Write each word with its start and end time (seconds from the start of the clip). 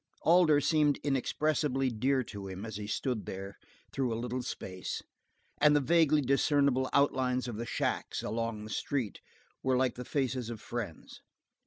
Alder 0.23 0.59
seemed 0.59 0.97
inexpressibly 1.03 1.91
dear 1.91 2.23
to 2.23 2.47
him 2.47 2.65
as 2.65 2.77
he 2.77 2.87
stood 2.87 3.27
there 3.27 3.59
through 3.93 4.11
a 4.11 4.17
little 4.17 4.41
space, 4.41 5.03
and 5.59 5.75
the 5.75 5.79
vaguely 5.79 6.21
discernible 6.21 6.89
outlines 6.91 7.47
of 7.47 7.57
the 7.57 7.67
shacks 7.67 8.23
along 8.23 8.63
the 8.63 8.71
street 8.71 9.21
were 9.61 9.77
like 9.77 9.93
the 9.93 10.03
faces 10.03 10.49
of 10.49 10.59
friends. 10.59 11.21